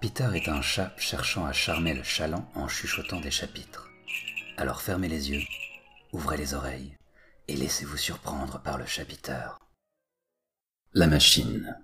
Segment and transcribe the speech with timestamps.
[0.00, 3.88] Peter est un chat cherchant à charmer le chaland en chuchotant des chapitres.
[4.56, 5.42] Alors fermez les yeux,
[6.12, 6.96] ouvrez les oreilles
[7.48, 9.58] et laissez-vous surprendre par le chapiteur.
[10.92, 11.76] La machine.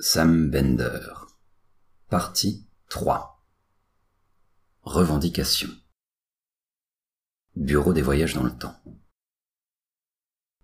[0.00, 1.00] Sam Bender.
[2.08, 3.44] Partie 3.
[4.82, 5.70] Revendication.
[7.56, 8.80] Bureau des voyages dans le temps.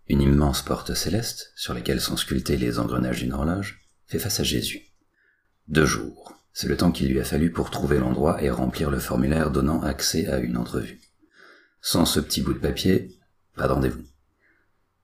[0.08, 4.44] Une immense porte céleste, sur laquelle sont sculptés les engrenages d'une horloge, fait face à
[4.44, 4.82] Jésus.
[5.68, 8.98] Deux jours, c'est le temps qu'il lui a fallu pour trouver l'endroit et remplir le
[8.98, 11.00] formulaire donnant accès à une entrevue.
[11.80, 13.18] Sans ce petit bout de papier,
[13.56, 14.04] pas de rendez-vous.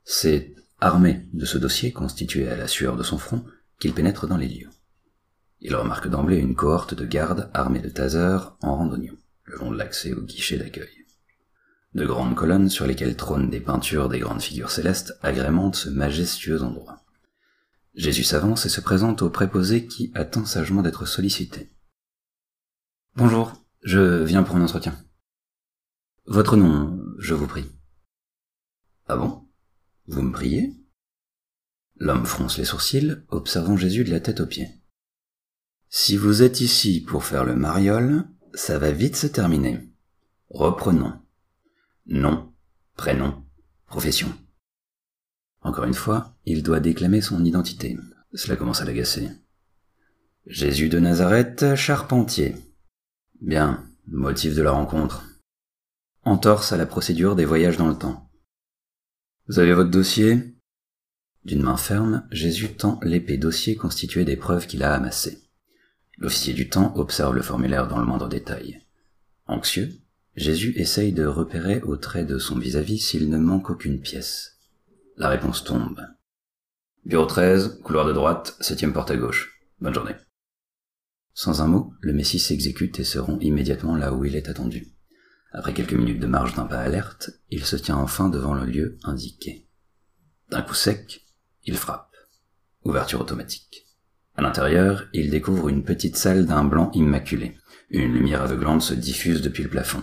[0.05, 3.45] C'est armé de ce dossier constitué à la sueur de son front
[3.79, 4.71] qu'il pénètre dans les lieux.
[5.61, 9.77] Il remarque d'emblée une cohorte de gardes armés de tasers en randonnion, le long de
[9.77, 11.00] l'accès au guichet d'accueil.
[11.95, 16.63] De grandes colonnes sur lesquelles trônent des peintures des grandes figures célestes agrémentent ce majestueux
[16.63, 17.05] endroit.
[17.95, 21.73] Jésus s'avance et se présente au préposé qui attend sagement d'être sollicité.
[23.17, 24.97] Bonjour, je viens pour un entretien.
[26.27, 27.67] Votre nom, je vous prie.
[29.09, 29.49] Ah bon?
[30.07, 30.73] Vous me priez?
[31.97, 34.81] L'homme fronce les sourcils, observant Jésus de la tête aux pieds.
[35.89, 39.93] Si vous êtes ici pour faire le mariole, ça va vite se terminer.
[40.51, 41.21] Reprenons.
[42.13, 42.53] Nom,
[42.97, 43.45] prénom,
[43.87, 44.37] profession.
[45.61, 47.97] Encore une fois, il doit déclamer son identité.
[48.35, 49.31] Cela commence à l'agacer.
[50.45, 52.57] Jésus de Nazareth, charpentier.
[53.41, 55.25] Bien, motif de la rencontre.
[56.25, 58.29] Entorse à la procédure des voyages dans le temps.
[59.47, 60.57] Vous avez votre dossier?
[61.45, 65.49] D'une main ferme, Jésus tend l'épais dossier constitué des preuves qu'il a amassées.
[66.19, 68.85] L'officier du temps observe le formulaire dans le moindre détail.
[69.47, 69.93] Anxieux,
[70.41, 74.59] Jésus essaye de repérer au trait de son vis-à-vis s'il ne manque aucune pièce.
[75.19, 76.01] La réponse tombe.
[77.05, 79.61] Bureau 13, couloir de droite, septième porte à gauche.
[79.83, 80.15] Bonne journée.
[81.35, 84.95] Sans un mot, le Messie s'exécute et se rend immédiatement là où il est attendu.
[85.53, 88.97] Après quelques minutes de marche d'un pas alerte, il se tient enfin devant le lieu
[89.05, 89.69] indiqué.
[90.49, 91.21] D'un coup sec,
[91.65, 92.17] il frappe.
[92.85, 93.85] Ouverture automatique.
[94.37, 97.59] À l'intérieur, il découvre une petite salle d'un blanc immaculé.
[97.91, 100.03] Une lumière aveuglante se diffuse depuis le plafond.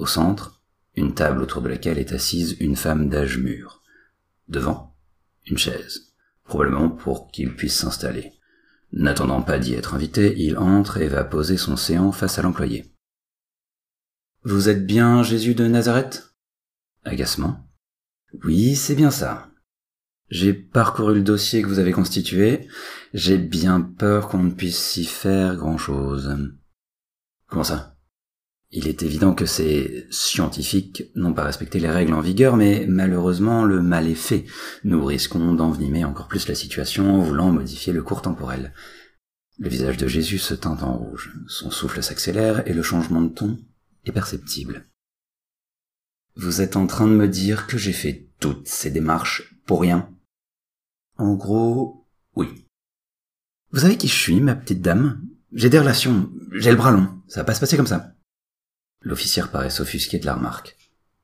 [0.00, 0.62] Au centre,
[0.96, 3.82] une table autour de laquelle est assise une femme d'âge mûr.
[4.48, 4.96] Devant,
[5.44, 8.32] une chaise, probablement pour qu'il puisse s'installer.
[8.92, 12.90] N'attendant pas d'y être invité, il entre et va poser son séant face à l'employé.
[14.42, 16.34] Vous êtes bien Jésus de Nazareth?
[17.04, 17.68] Agacement.
[18.42, 19.50] Oui, c'est bien ça.
[20.30, 22.66] J'ai parcouru le dossier que vous avez constitué.
[23.12, 26.34] J'ai bien peur qu'on ne puisse y faire grand-chose.
[27.48, 27.98] Comment ça?
[28.72, 33.64] Il est évident que ces scientifiques n'ont pas respecté les règles en vigueur, mais malheureusement
[33.64, 34.44] le mal est fait.
[34.84, 38.72] Nous risquons d'envenimer encore plus la situation en voulant modifier le cours temporel.
[39.58, 43.28] Le visage de Jésus se teint en rouge, son souffle s'accélère et le changement de
[43.28, 43.58] ton
[44.04, 44.86] est perceptible.
[46.36, 50.08] Vous êtes en train de me dire que j'ai fait toutes ces démarches pour rien?
[51.18, 52.06] En gros,
[52.36, 52.66] oui.
[53.72, 55.20] Vous savez qui je suis, ma petite dame?
[55.52, 58.14] J'ai des relations, j'ai le bras long, ça va pas se passer comme ça.
[59.02, 60.76] L'officière paraît s'offusquer de la remarque.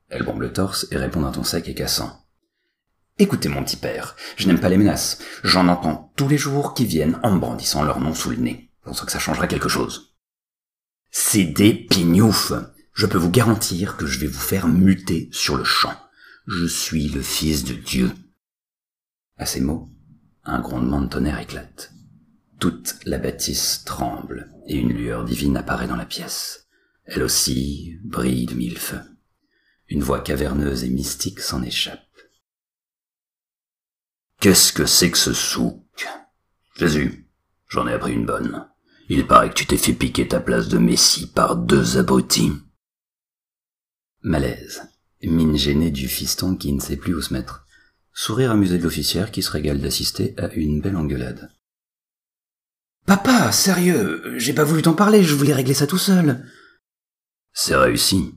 [0.09, 2.25] Elle bombe le torse et répond d'un ton sec et cassant.
[3.19, 5.19] Écoutez mon petit père, je n'aime pas les menaces.
[5.43, 8.71] J'en entends tous les jours qui viennent en me brandissant leur nom sous le nez,
[8.83, 10.15] pensant que ça changera quelque chose.
[11.09, 12.53] C'est des pignoufs.
[12.93, 15.95] Je peux vous garantir que je vais vous faire muter sur le champ.
[16.47, 18.11] Je suis le fils de Dieu.
[19.37, 19.89] À ces mots,
[20.43, 21.91] un grondement de tonnerre éclate.
[22.59, 26.66] Toute la bâtisse tremble et une lueur divine apparaît dans la pièce.
[27.07, 29.01] Elle aussi brille de mille feux.
[29.87, 32.01] Une voix caverneuse et mystique s'en échappe.
[34.39, 36.07] Qu'est-ce que c'est que ce souk?
[36.75, 37.27] Jésus,
[37.69, 38.67] j'en ai appris une bonne.
[39.09, 42.51] Il paraît que tu t'es fait piquer ta place de messie par deux abrutis.
[44.21, 44.83] Malaise.
[45.23, 47.65] Mine gênée du fiston qui ne sait plus où se mettre.
[48.13, 51.51] Sourire amusé de l'officière qui se régale d'assister à une belle engueulade.
[53.05, 56.45] Papa, sérieux, j'ai pas voulu t'en parler, je voulais régler ça tout seul.
[57.59, 58.35] C'est réussi.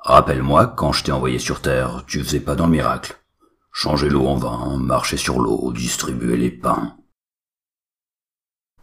[0.00, 3.18] Rappelle-moi, quand je t'ai envoyé sur Terre, tu faisais pas dans le miracle.
[3.72, 6.98] Changer l'eau en vin, marcher sur l'eau, distribuer les pains.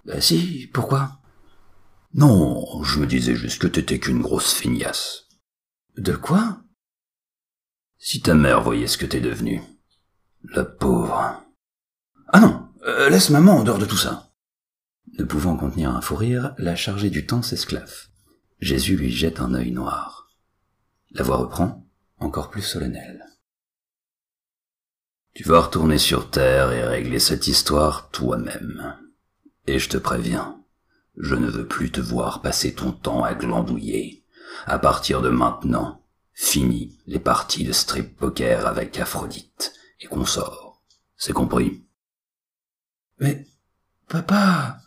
[0.03, 1.19] Ben si, pourquoi?
[2.15, 5.27] Non, je me disais juste que t'étais qu'une grosse feignasse.
[5.97, 6.63] De quoi?
[7.99, 9.61] Si ta mère voyait ce que t'es devenu.
[10.45, 11.43] La pauvre.
[12.29, 14.31] Ah non, euh, laisse maman en dehors de tout ça.
[15.19, 18.07] Ne pouvant contenir un fou rire, la chargée du temps s'esclave.
[18.59, 20.29] Jésus lui jette un œil noir.
[21.11, 21.85] La voix reprend,
[22.19, 23.25] encore plus solennelle.
[25.33, 28.97] Tu vas retourner sur Terre et régler cette histoire toi-même.
[29.67, 30.63] Et je te préviens,
[31.17, 34.23] je ne veux plus te voir passer ton temps à glandouiller.
[34.65, 36.01] À partir de maintenant,
[36.33, 40.81] fini les parties de strip poker avec Aphrodite et qu'on sort.
[41.17, 41.85] C'est compris?
[43.19, 43.47] Mais,
[44.07, 44.79] papa...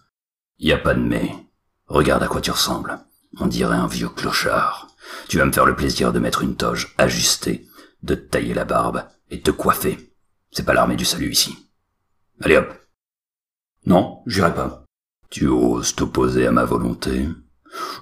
[0.58, 1.30] Y a pas de mais.
[1.86, 2.98] Regarde à quoi tu ressembles.
[3.36, 4.88] On dirait un vieux clochard.
[5.28, 7.66] Tu vas me faire le plaisir de mettre une toge ajustée,
[8.02, 10.12] de tailler la barbe et de te coiffer.
[10.50, 11.70] C'est pas l'armée du salut ici.
[12.40, 12.72] Allez hop.
[13.84, 14.84] Non, j'irai pas.
[15.30, 17.28] Tu oses t'opposer à ma volonté?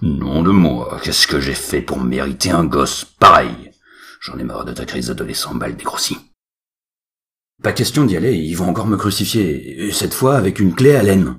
[0.00, 3.72] Nom de moi, qu'est-ce que j'ai fait pour mériter un gosse pareil?
[4.20, 6.16] J'en ai marre de ta crise d'adolescent mal dégrossi.
[7.62, 10.94] Pas question d'y aller, ils vont encore me crucifier, et cette fois avec une clé
[10.94, 11.38] à laine.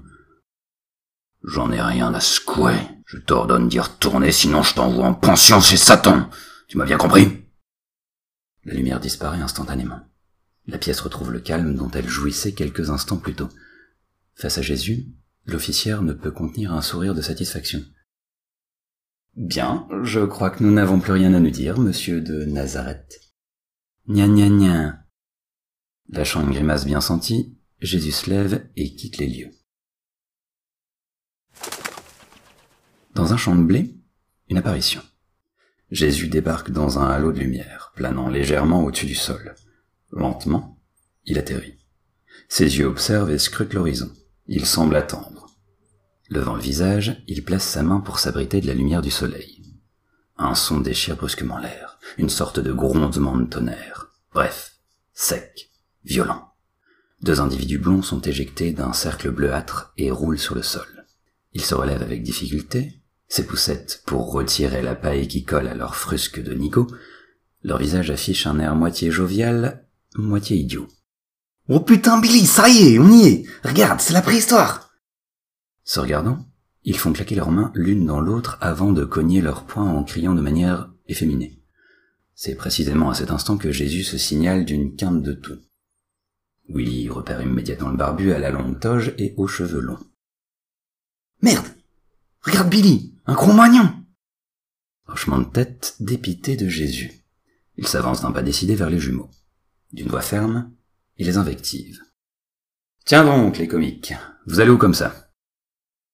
[1.44, 2.76] J'en ai rien à secouer.
[3.08, 6.30] Je t'ordonne d'y retourner, sinon je t'envoie en pension chez Satan.
[6.68, 7.46] Tu m'as bien compris?
[8.66, 10.02] La lumière disparaît instantanément.
[10.68, 13.48] La pièce retrouve le calme dont elle jouissait quelques instants plus tôt.
[14.36, 15.08] Face à Jésus,
[15.46, 17.82] l'officière ne peut contenir un sourire de satisfaction.
[19.38, 23.22] Bien, je crois que nous n'avons plus rien à nous dire, monsieur de Nazareth.
[24.08, 25.00] Nya nya nya.
[26.10, 29.52] Lâchant une grimace bien sentie, Jésus se lève et quitte les lieux.
[33.18, 33.96] Dans un champ de blé,
[34.48, 35.02] une apparition.
[35.90, 39.56] Jésus débarque dans un halo de lumière, planant légèrement au-dessus du sol.
[40.12, 40.80] Lentement,
[41.26, 41.80] il atterrit.
[42.48, 44.12] Ses yeux observent et scrutent l'horizon.
[44.46, 45.50] Il semble attendre.
[46.30, 49.64] Levant le visage, il place sa main pour s'abriter de la lumière du soleil.
[50.38, 54.12] Un son déchire brusquement l'air, une sorte de grondement de tonnerre.
[54.32, 54.78] Bref,
[55.16, 55.72] sec,
[56.06, 56.54] violent.
[57.24, 61.08] Deux individus blonds sont éjectés d'un cercle bleuâtre et roulent sur le sol.
[61.54, 65.96] Ils se relèvent avec difficulté, ses poussettes pour retirer la paille qui colle à leur
[65.96, 66.88] frusque de Nico.
[67.64, 69.86] Leur visage affiche un air moitié jovial,
[70.16, 70.88] moitié idiot.
[71.70, 73.46] Oh putain, Billy, ça y est, on y est.
[73.64, 74.92] Regarde, c'est la préhistoire.
[75.84, 76.46] Se regardant,
[76.84, 80.34] ils font claquer leurs mains l'une dans l'autre avant de cogner leurs poings en criant
[80.34, 81.62] de manière efféminée.
[82.34, 85.60] C'est précisément à cet instant que Jésus se signale d'une quinte de tout.
[86.70, 90.00] Willy repère immédiatement le barbu à la longue toge et aux cheveux longs.
[91.42, 91.66] Merde
[92.42, 93.94] Regarde Billy Un Cro-Magnon
[95.06, 97.12] Hochement de tête dépité de Jésus.
[97.76, 99.30] Il s'avance d'un pas décidé vers les jumeaux.
[99.92, 100.72] D'une voix ferme,
[101.18, 102.00] il les invective.
[103.04, 104.14] Tiens donc, les comiques,
[104.46, 105.30] vous allez où comme ça?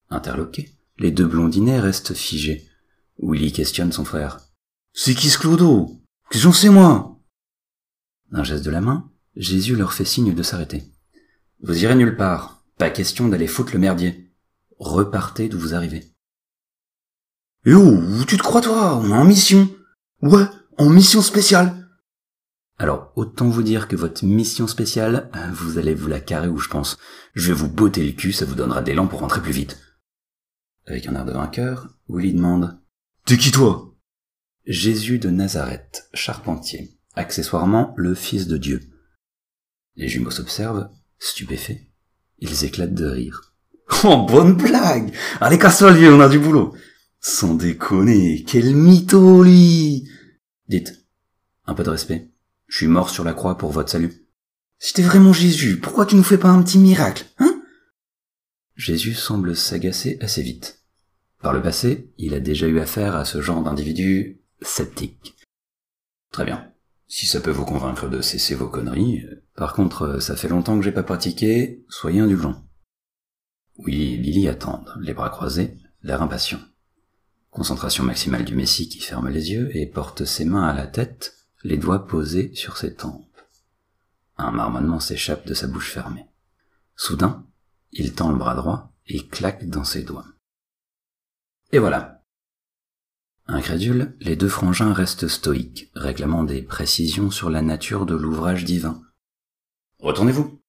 [0.09, 2.67] Interloqués, les deux blondinets restent figés.
[3.19, 4.39] Willy questionne son frère.
[4.91, 6.01] C'est qui ce clodo?
[6.31, 7.19] Qu'est-ce que c'est moi?
[8.31, 10.91] D'un geste de la main, Jésus leur fait signe de s'arrêter.
[11.61, 12.65] Vous irez nulle part.
[12.79, 14.33] Pas question d'aller foutre le merdier.
[14.79, 16.12] Repartez d'où vous arrivez.
[17.65, 18.97] Et où tu te crois toi?
[18.97, 19.69] On est en mission.
[20.21, 20.45] Ouais,
[20.77, 21.73] en mission spéciale.
[22.77, 26.67] Alors, autant vous dire que votre mission spéciale, vous allez vous la carrer où je
[26.67, 26.97] pense.
[27.33, 29.79] Je vais vous botter le cul, ça vous donnera des pour rentrer plus vite.
[30.87, 32.77] Avec un air de vainqueur, Willy demande
[33.25, 33.95] T'es qui toi?
[34.65, 38.81] Jésus de Nazareth, charpentier, accessoirement le Fils de Dieu.
[39.95, 40.89] Les jumeaux s'observent,
[41.19, 41.87] stupéfaits.
[42.39, 43.53] Ils éclatent de rire.
[44.05, 46.73] Oh, bonne blague Allez, casse-toi on a du boulot
[47.25, 50.09] Sans déconner, quel mytho, lui
[50.67, 51.07] Dites,
[51.65, 52.29] un peu de respect.
[52.67, 54.27] Je suis mort sur la croix pour votre salut.
[54.77, 57.63] Si t'es vraiment Jésus, pourquoi tu nous fais pas un petit miracle, hein?
[58.75, 60.83] Jésus semble s'agacer assez vite.
[61.41, 65.37] Par le passé, il a déjà eu affaire à ce genre d'individu sceptique.
[66.33, 66.73] Très bien.
[67.07, 69.23] Si ça peut vous convaincre de cesser vos conneries.
[69.55, 72.67] Par contre, ça fait longtemps que j'ai pas pratiqué, soyez indulgents.
[73.77, 76.59] Oui, Billy attendent, les bras croisés, l'air impatient.
[77.53, 81.35] Concentration maximale du Messie qui ferme les yeux et porte ses mains à la tête,
[81.63, 83.29] les doigts posés sur ses tempes.
[84.37, 86.25] Un marmonnement s'échappe de sa bouche fermée.
[86.95, 87.45] Soudain,
[87.91, 90.25] il tend le bras droit et claque dans ses doigts.
[91.71, 92.23] Et voilà.
[93.45, 98.99] Incrédules, les deux frangins restent stoïques, réclamant des précisions sur la nature de l'ouvrage divin.
[99.99, 100.59] Retournez-vous.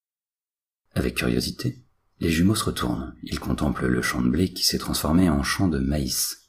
[0.93, 1.83] Avec curiosité,
[2.19, 3.15] les jumeaux se retournent.
[3.23, 6.44] Ils contemplent le champ de blé qui s'est transformé en champ de maïs.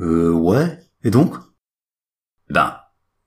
[0.00, 0.78] Euh, ouais.
[1.04, 1.34] Et donc?
[2.48, 2.76] Ben,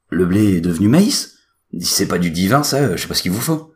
[0.09, 1.37] le blé est devenu maïs?
[1.79, 3.73] Si c'est pas du divin, ça, je sais pas ce qu'il vous faut.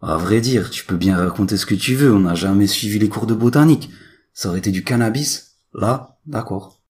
[0.00, 2.98] À vrai dire, tu peux bien raconter ce que tu veux, on n'a jamais suivi
[2.98, 3.90] les cours de botanique.
[4.32, 5.56] Ça aurait été du cannabis.
[5.74, 6.82] Là, d'accord.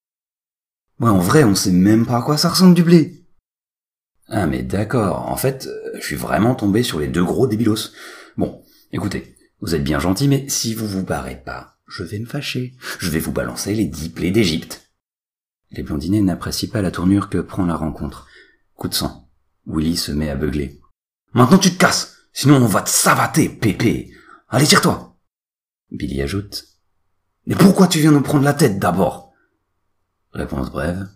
[1.01, 3.27] Ouais, en vrai, on sait même pas à quoi ça ressemble du blé.
[4.29, 7.93] Ah mais d'accord, en fait, je suis vraiment tombé sur les deux gros débilos.
[8.37, 8.63] Bon,
[8.93, 12.75] écoutez, vous êtes bien gentil, mais si vous vous barrez pas, je vais me fâcher.
[12.99, 14.88] Je vais vous balancer les dix plaies d'Égypte.
[15.71, 18.27] Les blondinets n'apprécient pas la tournure que prend la rencontre.
[18.75, 19.29] Coup de sang.
[19.67, 20.81] Willy se met à beugler.
[21.35, 24.11] Maintenant tu te casses, sinon on va te savater, pépé.
[24.49, 25.17] Allez, tire-toi.
[25.91, 26.65] Billy ajoute.
[27.47, 29.33] Mais pourquoi tu viens nous prendre la tête d'abord?
[30.33, 31.09] Réponse brève.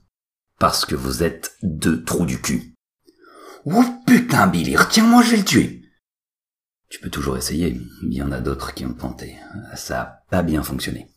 [0.58, 2.74] Parce que vous êtes deux trous du cul.
[3.64, 5.82] Oh putain, Billy, retiens-moi, je vais le tuer.
[6.88, 9.38] Tu peux toujours essayer, il y en a d'autres qui ont tenté.
[9.74, 11.10] Ça a pas bien fonctionné.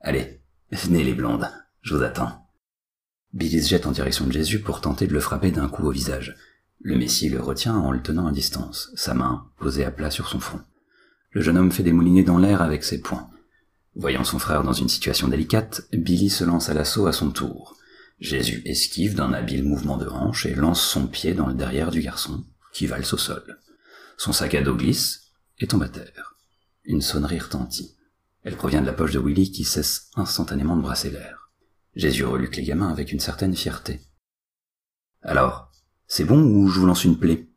[0.00, 1.50] Allez, venez les blondes,
[1.82, 2.39] je vous attends.
[3.32, 5.90] Billy se jette en direction de Jésus pour tenter de le frapper d'un coup au
[5.90, 6.36] visage.
[6.80, 10.28] Le Messie le retient en le tenant à distance, sa main posée à plat sur
[10.28, 10.60] son front.
[11.30, 13.30] Le jeune homme fait des moulinets dans l'air avec ses poings.
[13.94, 17.76] Voyant son frère dans une situation délicate, Billy se lance à l'assaut à son tour.
[18.18, 22.00] Jésus esquive d'un habile mouvement de hanche et lance son pied dans le derrière du
[22.00, 23.58] garçon, qui valse au sol.
[24.16, 26.34] Son sac à dos glisse et tombe à terre.
[26.84, 27.96] Une sonnerie retentit.
[28.42, 31.39] Elle provient de la poche de Willy qui cesse instantanément de brasser l'air.
[31.94, 34.00] Jésus reluque les gamins avec une certaine fierté.
[35.22, 35.70] Alors,
[36.06, 37.48] c'est bon ou je vous lance une plaie?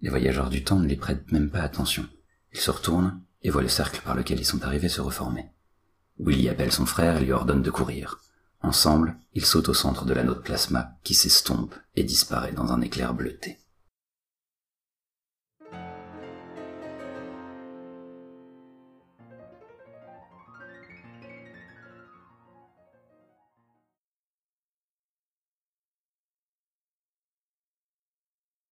[0.00, 2.08] Les voyageurs du temps ne les prêtent même pas attention.
[2.52, 5.50] Ils se retournent et voient le cercle par lequel ils sont arrivés se reformer.
[6.18, 8.20] Willy appelle son frère et lui ordonne de courir.
[8.60, 12.80] Ensemble, ils sautent au centre de l'anneau de plasma qui s'estompe et disparaît dans un
[12.80, 13.58] éclair bleuté.